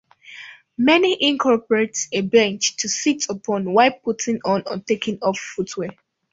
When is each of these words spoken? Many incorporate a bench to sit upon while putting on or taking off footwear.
Many 0.79 1.15
incorporate 1.29 2.07
a 2.11 2.21
bench 2.21 2.75
to 2.77 2.89
sit 2.89 3.29
upon 3.29 3.71
while 3.71 3.91
putting 3.91 4.41
on 4.43 4.63
or 4.65 4.79
taking 4.79 5.19
off 5.19 5.37
footwear. 5.37 5.91